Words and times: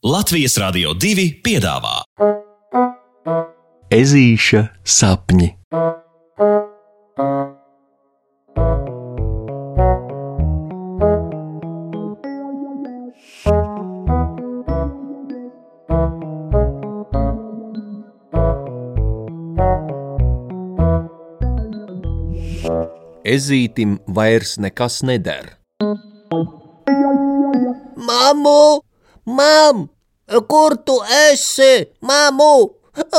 Latvijas 0.00 0.54
Rādio 0.56 0.94
2 0.96 1.26
piedāvā 1.44 1.98
Ezīša 3.92 4.62
sapņi. 4.80 5.50
Ezītim 23.28 23.98
vairs 24.08 24.56
nekas 24.64 25.02
neder. 25.04 25.58
Mamu, 28.00 28.80
mam, 29.24 29.88
kur 30.48 30.76
tu 30.86 30.98
esi? 31.32 31.86
Mamu, 32.00 32.70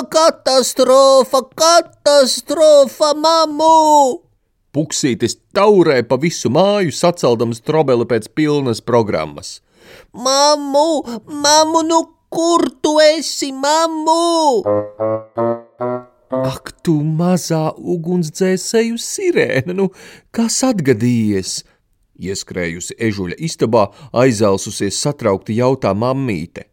katastrofa, 0.09 1.41
katastrofa, 1.55 3.13
mamu! 3.15 4.21
Puksītis 4.71 5.35
taurē 5.51 5.99
pa 6.07 6.15
visu 6.15 6.47
māju, 6.47 6.93
saceldams 6.95 7.59
trobeli 7.67 8.07
pēc 8.07 8.29
pilnas 8.35 8.79
programmas. 8.79 9.59
Mamu, 10.15 11.03
mamu, 11.27 11.81
nu 11.83 11.99
kur 12.31 12.69
tu 12.79 12.95
esi, 13.03 13.51
mamu? 13.51 14.63
Ak, 16.31 16.71
tu 16.79 16.95
mazā 17.03 17.73
ugunsdzēsēju 17.75 18.95
sirēna, 18.95 19.75
nu 19.75 19.89
kas 20.31 20.61
atgadījies? 20.63 21.57
Ieskrējusi 22.21 22.97
ežuļa 23.09 23.39
istabā, 23.47 23.87
aizelsusies 24.13 24.99
satraukti 25.01 25.57
jautā 25.57 25.93
mammīte. 25.97 26.67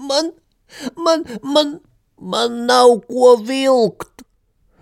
Man, 0.00 0.32
man, 0.96 1.24
man, 1.42 1.78
man 2.18 2.64
nav 2.68 2.98
ko 3.08 3.36
vilkt. 3.44 4.24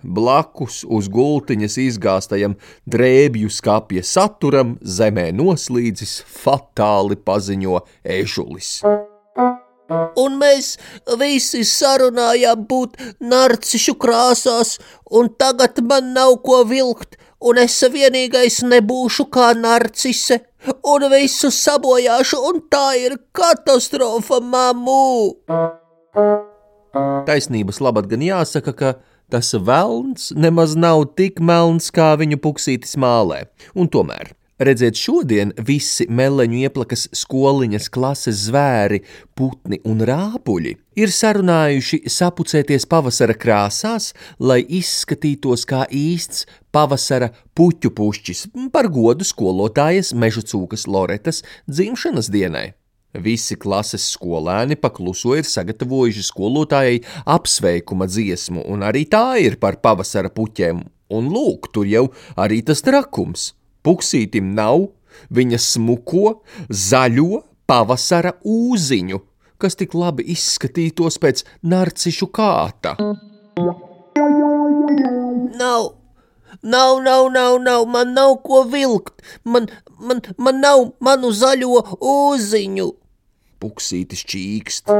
Blakus 0.03 0.81
uz 0.83 1.07
gultiņas 1.07 1.77
izgāstajam 1.85 2.57
drēbju 2.83 3.51
skāpja 3.53 4.03
saturam 4.03 4.75
zemē 4.83 5.29
noslīdis 5.35 6.19
fatāli 6.27 7.15
paziņo 7.15 7.79
ežulis. 8.19 8.81
Un 9.91 10.37
mēs 10.39 10.77
visi 11.19 11.63
sarunājām 11.67 12.63
būt 12.69 12.95
narcišu 13.19 13.97
krāsās, 13.99 14.77
un 15.11 15.29
tagad 15.39 15.81
man 15.83 16.13
nav 16.15 16.37
ko 16.45 16.61
vilkt, 16.67 17.17
un 17.43 17.59
es 17.59 17.75
vienīgais 17.91 18.61
nebūšu 18.63 19.27
kā 19.33 19.51
narcise, 19.59 20.39
un 20.87 21.07
visu 21.11 21.51
sabojāšu, 21.51 22.39
un 22.49 22.61
tā 22.71 22.85
ir 23.01 23.17
katastrofa, 23.35 24.39
mamu! 24.39 25.33
Taisnības 27.27 27.81
labad 27.83 28.07
gan 28.07 28.23
jāsaka, 28.23 28.73
ka 28.77 28.93
tas 29.33 29.51
velns 29.57 30.29
nemaz 30.37 30.77
nav 30.79 31.09
tik 31.17 31.41
melns, 31.43 31.89
kā 31.91 32.13
viņu 32.21 32.39
puksītis 32.39 32.95
mālē, 33.01 33.43
un 33.75 33.91
tomēr 33.91 34.31
Redzēt, 34.61 34.99
šodien 35.01 35.49
visi 35.65 36.05
meleņu 36.13 36.59
ieplakas 36.67 37.07
skoliņas 37.17 37.87
klases 37.89 38.43
zvēri, 38.51 38.99
putni 39.33 39.79
un 39.89 40.03
rāpuļi 40.05 40.75
ir 41.01 41.09
sarunājuši 41.09 42.03
sapucēties 42.13 42.85
pavasara 42.85 43.33
krāsās, 43.33 44.11
lai 44.37 44.59
izskatītos 44.61 45.65
kā 45.65 45.87
īsts 45.89 46.45
pavasara 46.69 47.31
puķu 47.57 47.89
pušķis 47.97 48.43
par 48.75 48.91
godu 48.93 49.25
skolotājas 49.25 50.13
meža 50.13 50.45
cūkas 50.45 50.85
Loretas 50.85 51.41
dzimšanas 51.65 52.29
dienai. 52.29 52.75
Visi 53.25 53.57
klases 53.57 54.05
skolēni 54.13 54.77
pakluso 54.77 55.33
ir 55.37 55.49
sagatavojuši 55.49 56.27
skolotājai 56.29 57.01
apsveikuma 57.25 58.05
dziesmu, 58.05 58.67
un 58.69 58.85
arī 58.85 59.05
tā 59.09 59.25
ir 59.41 59.57
par 59.57 59.81
pavasara 59.81 60.29
puķiem, 60.29 60.85
un 61.09 61.33
lūk, 61.33 61.73
tur 61.73 61.89
jau 61.89 62.07
arī 62.37 62.61
tas 62.65 62.85
trakums. 62.85 63.51
Puksītim 63.83 64.53
nav 64.55 64.87
viņa 65.33 65.59
smuko, 65.59 66.39
zaļo 66.69 67.41
pavasara 67.67 68.33
ūziņu, 68.47 69.19
kas 69.59 69.77
tik 69.79 69.95
labi 69.97 70.25
izskatītos 70.33 71.19
pēc 71.23 71.43
narcišu 71.67 72.29
kāta. 72.35 72.95
Nav, 75.59 75.89
nav, 76.61 77.01
nav, 77.03 77.27
nav, 77.35 77.59
nav, 77.61 77.85
man 77.87 78.15
nav 78.15 78.37
ko 78.47 78.63
vilkt, 78.71 79.21
man, 79.43 79.67
man, 79.99 80.23
man 80.37 80.63
nav 80.63 80.87
manu 81.03 81.31
zaļo 81.35 81.83
ūziņu. 81.99 82.89
Puksītis 83.63 84.25
čīkst. 84.27 84.91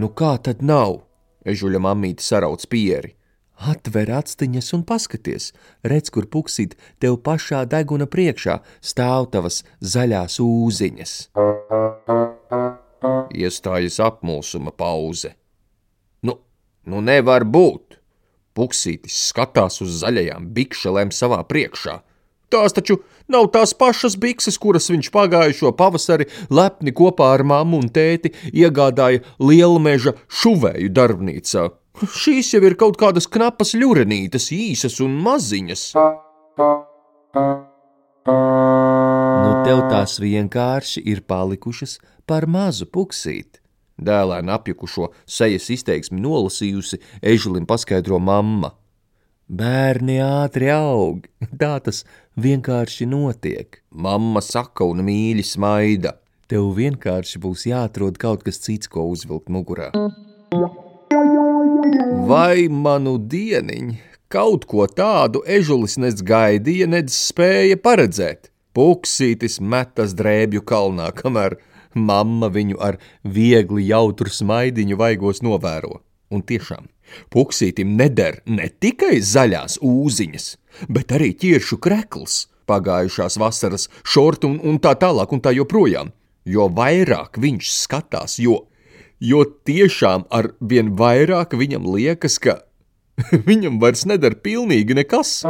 Nu 0.00 0.08
kā 0.16 0.36
tad 0.40 0.62
nav? 0.64 1.02
Ežuļa 1.44 1.80
mamīte 1.84 2.24
sarauc 2.24 2.62
pieri. 2.72 3.12
Atver 3.54 4.10
astiņas 4.10 4.72
un 4.74 4.82
paskaties, 4.86 5.52
redz, 5.86 6.10
kur 6.10 6.26
puksīt 6.26 6.74
tev 7.00 7.20
pašā 7.22 7.62
deguna 7.70 8.08
priekšā 8.10 8.58
stāv 8.82 9.30
tavas 9.30 9.62
zaļās 9.80 10.40
ūziņas. 10.42 11.12
Iestājas 13.34 14.00
apmulsuma 14.02 14.74
pauze. 14.74 15.34
Nu, 16.22 16.40
nu 16.90 17.04
nevar 17.04 17.46
būt! 17.46 18.00
Puksītis 18.54 19.16
skatās 19.30 19.80
uz 19.82 20.02
zaļajām 20.02 20.50
bikšelēm 20.54 21.10
savā 21.14 21.40
priekšā. 21.46 22.00
Tās 22.54 22.74
taču 22.76 23.00
nav 23.26 23.48
tās 23.54 23.72
pašas 23.74 24.14
bikses, 24.20 24.58
kuras 24.62 24.86
viņš 24.92 25.08
pagājušo 25.14 25.72
pavasari 25.78 26.28
lepni 26.54 26.94
kopā 26.94 27.32
ar 27.34 27.42
mammu 27.42 27.80
un 27.82 27.88
tēti 27.90 28.30
iegādāja 28.52 29.24
lielmeža 29.42 30.14
šuvēju 30.42 30.92
darbnīcā. 30.94 31.70
Šīs 31.94 32.48
jau 32.50 32.58
ir 32.66 32.74
kaut 32.74 32.96
kādas 32.98 33.28
knapas 33.30 33.70
ļurenītes, 33.78 34.48
īsas 34.50 34.98
un 35.04 35.12
maziņas. 35.22 35.82
Nu, 38.24 39.50
tev 39.62 39.82
tās 39.92 40.16
vienkārši 40.18 41.04
ir 41.06 41.22
palikušas 41.30 42.00
par 42.26 42.48
mazu 42.50 42.88
puksīt. 42.90 43.60
Dēlēna 43.94 44.56
apjukušo 44.58 45.12
sejas 45.22 45.68
izteiksmi 45.70 46.18
nolasījusi, 46.18 46.98
ežulim 47.22 47.62
paskaidro 47.70 48.18
mamma. 48.18 48.72
Bērni 49.46 50.18
ātri 50.24 50.72
aug, 50.74 51.28
tā 51.60 51.76
tas 51.84 52.02
vienkārši 52.34 53.06
notiek. 53.06 53.84
Mamma 53.94 54.42
saka 54.42 54.88
un 54.90 55.04
mīļi 55.06 55.46
smaida. 55.46 56.16
Tev 56.50 56.72
vienkārši 56.74 57.38
būs 57.44 57.68
jāatrod 57.70 58.18
kaut 58.18 58.42
kas 58.42 58.58
cits, 58.66 58.90
ko 58.90 59.06
uzvilkt 59.12 59.46
mugurā. 59.46 59.92
Vai 62.24 62.70
manu 62.72 63.18
dieniņu 63.20 63.98
kaut 64.32 64.62
ko 64.64 64.86
tādu 64.88 65.42
ežulis 65.44 65.98
nec 66.00 66.22
gaidīja, 66.24 66.86
nec 66.88 67.12
spēja 67.12 67.76
paredzēt? 67.76 68.48
Puksītis 68.72 69.58
metas 69.60 70.14
drēbju 70.16 70.62
kalnā, 70.64 71.10
kamēr 71.12 71.58
mamma 71.92 72.48
viņu 72.48 72.80
ar 72.80 72.96
viegli 73.22 73.84
jautru 73.90 74.32
smaidiņu 74.32 74.96
vaigos 74.96 75.44
novēro. 75.44 76.00
Un 76.32 76.40
tiešām, 76.48 76.88
puksītim 77.28 77.92
neder 78.00 78.40
ne 78.48 78.70
tikai 78.72 79.20
zaļās 79.20 79.76
ūziņas, 79.84 80.50
bet 80.88 81.12
arī 81.12 81.34
ķiršu 81.36 81.78
krekls, 81.84 82.46
pagājušās 82.64 83.36
vasaras 83.36 83.90
šorti 84.00 84.48
un, 84.48 84.60
un 84.64 84.80
tā 84.80 84.96
tālāk 84.96 85.36
un 85.36 85.44
tā 85.44 85.52
joprojām. 85.60 86.14
Jo 86.48 86.70
vairāk 86.72 87.36
viņš 87.40 87.74
skatās, 87.84 88.40
jo 88.40 88.64
jo 89.20 89.44
tiešām 89.66 90.26
ar 90.34 90.52
vien 90.60 90.94
vairāk 90.98 91.54
viņam 91.58 91.86
liekas, 91.94 92.38
ka 92.38 92.62
viņam 93.48 93.78
vairs 93.82 94.04
nedara 94.10 94.38
pilnīgi 94.38 94.96
nekas. 94.96 95.42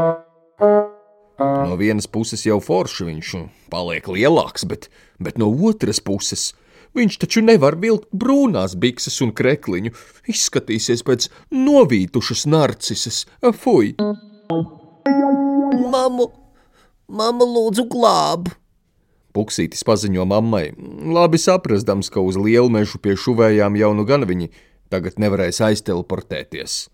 No 1.34 1.78
vienas 1.80 2.06
puses 2.06 2.44
jau 2.46 2.60
forši 2.62 3.08
viņš 3.08 3.30
paliek 3.72 4.06
lielāks, 4.06 4.66
bet, 4.70 4.90
bet 5.18 5.40
no 5.40 5.48
otras 5.50 5.98
puses 5.98 6.52
viņš 6.94 7.18
taču 7.24 7.42
nevar 7.42 7.74
vilkt 7.82 8.06
brūnās 8.14 8.76
bikses 8.78 9.18
un 9.24 9.32
krekliņu. 9.34 9.90
Izskatīsies 10.30 11.02
pēc 11.06 11.28
novītušas 11.50 12.46
narcises. 12.46 13.24
Fui! 13.58 13.94
Mamu, 15.90 16.28
mamu 17.10 17.50
lūdzu 17.56 17.88
glābu! 17.90 18.54
Puksītis 19.34 19.82
paziņo 19.82 20.24
mammai, 20.30 20.68
labi 21.10 21.40
saprastams, 21.42 22.10
ka 22.12 22.22
uz 22.22 22.38
lielu 22.38 22.70
mežu 22.70 23.00
pie 23.02 23.16
šuvējām 23.18 23.74
jau 23.80 23.90
nu 23.98 24.06
gan 24.06 24.22
viņi 24.30 24.52
tagad 24.94 25.18
nevarēs 25.18 25.58
aizteleportēties. 25.64 26.84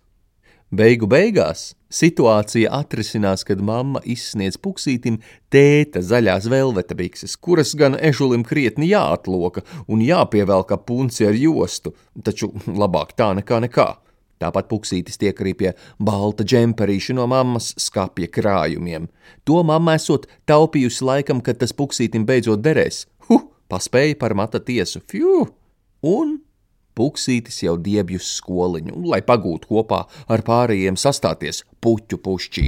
Beigu 0.71 1.05
beigās 1.11 1.73
situācija 1.91 2.71
atrisinās, 2.71 3.43
kad 3.43 3.59
mamma 3.59 3.99
izsniedz 4.07 4.55
puksītim 4.55 5.17
tēta 5.51 5.99
zaļās 5.99 6.47
velveta 6.49 6.95
bikses, 6.95 7.35
kuras 7.35 7.75
gan 7.77 7.97
ežulim 7.99 8.45
krietni 8.47 8.87
jāatloka 8.93 9.65
un 9.91 10.01
jāpievelk 10.01 10.71
ap 10.71 10.85
punci 10.87 11.27
ar 11.27 11.35
jostu, 11.35 11.91
taču 12.23 12.53
labāk 12.65 13.11
tā 13.19 13.33
nekā 13.37 13.59
nekā. 13.67 13.89
Tāpat 14.41 14.69
puksītis 14.71 15.19
tiek 15.21 15.37
arī 15.43 15.53
pie 15.57 15.71
balta 16.01 16.45
džemperīša 16.47 17.15
no 17.17 17.27
mammas 17.29 17.71
skapja 17.79 18.29
krājumiem. 18.33 19.07
To 19.45 19.61
mamma 19.67 19.95
esot 19.99 20.27
taupījusi 20.49 21.05
laikam, 21.05 21.43
kad 21.45 21.61
tas 21.61 21.75
puksītim 21.77 22.25
beidzot 22.25 22.63
derēs. 22.65 23.05
Huh, 23.29 23.45
paspēja 23.69 24.17
par 24.21 24.35
mata 24.37 24.63
tiesu. 24.63 25.03
Fju! 25.05 25.45
Un 26.01 26.39
puksītis 26.97 27.61
jau 27.63 27.77
diebjus 27.77 28.33
skoliņu, 28.39 28.97
lai 29.13 29.21
pagūtu 29.25 29.69
kopā 29.69 30.03
ar 30.27 30.45
pārējiem 30.47 30.97
sastāties 30.99 31.63
puķu 31.81 32.21
pušķī. 32.25 32.67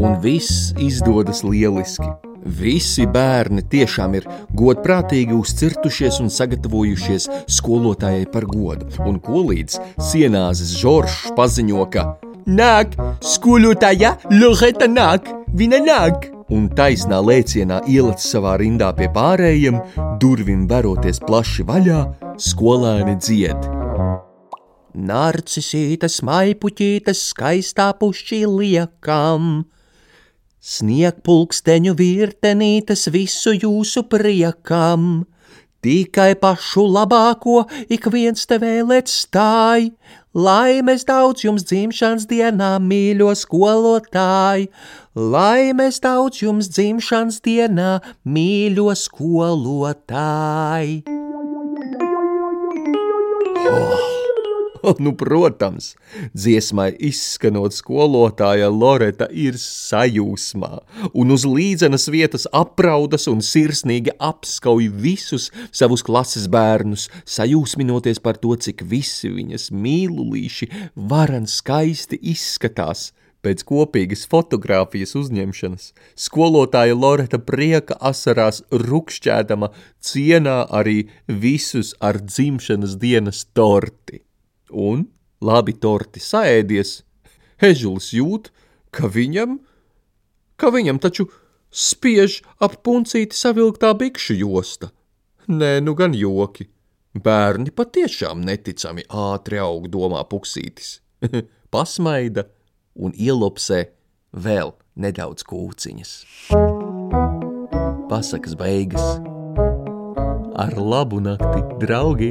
Un 0.00 0.18
viss 0.22 0.70
izdodas 0.80 1.42
lieliski. 1.44 2.29
Visi 2.40 3.04
bērni 3.10 3.62
tiešām 3.68 4.14
ir 4.16 4.26
godprātīgi 4.56 5.36
uzcirtušies 5.36 6.20
un 6.24 6.32
sagatavojušies 6.32 7.28
skolotājai 7.58 8.24
par 8.32 8.48
godu, 8.48 8.88
un 9.04 9.20
kolīdz 9.20 9.76
sienāzes 10.10 10.72
Žoržs 10.80 11.34
paziņo, 11.36 11.86
ka 11.92 12.06
Nāk, 12.50 12.96
skolotāja, 13.20 14.14
Loreta 14.32 14.88
nāk, 14.88 15.28
viņa 15.54 15.80
nāk! 15.84 16.30
Un 16.50 16.64
taisnā 16.74 17.20
lēcienā 17.22 17.84
ielicis 17.86 18.32
savā 18.32 18.56
rindā 18.58 18.88
pie 18.96 19.06
pārējiem, 19.14 19.76
durvīm 20.18 20.64
veroties 20.70 21.20
plaši 21.22 21.66
vaļā, 21.68 22.00
skolēni 22.42 23.14
dzied. 23.20 23.68
Narcisītas, 24.98 26.18
maipuķītas, 26.26 27.20
skaistā 27.30 27.92
pušķī 28.00 28.40
liekam, 28.50 29.68
Sniegpulksteņu 30.60 31.94
virtenītes 31.96 33.06
visu 33.08 33.54
jūsu 33.56 34.02
priekam, 34.12 35.24
tikai 35.80 36.34
pašu 36.36 36.84
labāko 36.84 37.62
ik 37.88 38.10
viens 38.12 38.44
te 38.44 38.58
vēlēt 38.60 39.08
stāj, 39.08 39.88
laimes 40.36 41.06
daudz 41.08 41.46
jums 41.46 41.64
dzimšanas 41.64 42.28
dienā, 42.28 42.74
mīļo 42.76 43.32
skolotāji, 43.40 44.68
laimes 45.16 46.02
daudz 46.04 46.44
jums 46.44 46.68
dzimšanas 46.76 47.40
dienā, 47.40 47.96
mīļo 48.28 48.92
skolotāji. 49.06 51.00
Oh! 53.64 54.09
nu, 55.04 55.12
protams, 55.16 55.94
dziesmai 56.34 56.90
izskanot 57.10 57.74
skolotāja 57.76 58.70
Loreta 58.72 59.28
ir 59.32 59.58
sajūsmā, 59.60 60.72
un 61.12 61.34
uz 61.34 61.46
līdzenas 61.48 62.08
vietas 62.12 62.46
apraudas 62.56 63.28
un 63.30 63.44
sirsnīgi 63.44 64.14
apskauj 64.18 64.90
visus 65.02 65.50
savus 65.72 66.04
klases 66.06 66.48
bērnus, 66.50 67.08
sajūsminoties 67.28 68.22
par 68.24 68.40
to, 68.40 68.56
cik 68.56 68.84
visi 68.88 69.32
viņas 69.32 69.70
mīlulīši 69.74 70.70
varan 71.10 71.48
skaisti 71.50 72.20
izskatās. 72.34 73.10
Pēc 73.40 73.62
kopīgas 73.64 74.26
fotografijas 74.28 75.14
uzņemšanas 75.16 75.86
skolotāja 76.26 76.96
Loreta 76.96 77.40
prieka 77.40 77.96
asarās 78.10 78.60
rukšķēdama 78.68 79.70
cienā 80.04 80.58
arī 80.80 80.98
visus 81.24 81.94
ar 82.04 82.20
dzimšanas 82.20 82.98
dienas 83.00 83.46
torti 83.56 84.20
un, 84.72 85.06
labi 85.40 85.74
torti 85.76 86.22
saēdies, 86.22 87.00
Hežulis 87.60 88.10
jūt, 88.16 88.48
ka 88.94 89.10
viņam, 89.12 89.58
ka 90.56 90.70
viņam 90.72 91.00
taču 91.02 91.28
spiež 91.70 92.40
ap 92.62 92.80
puncīti 92.86 93.36
savilktā 93.36 93.92
bikšu 93.98 94.38
josta. 94.40 94.90
Nē, 95.50 95.80
nu 95.84 95.94
gan 95.98 96.14
joki. 96.16 96.68
Bērni 97.10 97.72
patiešām 97.74 98.44
neticami 98.46 99.02
ātri 99.10 99.58
aug, 99.58 99.88
domā 99.90 100.22
puksītis. 100.30 101.00
Pasmaida 101.74 102.46
un 102.94 103.12
ielopsē 103.12 103.82
vēl 104.30 104.72
nedaudz 104.94 105.42
kūciņas. 105.46 106.12
Pasakas 108.10 108.54
beigas. 108.58 109.18
Ar 110.60 110.76
labu 110.78 111.20
nakti, 111.24 111.64
draugi! 111.82 112.30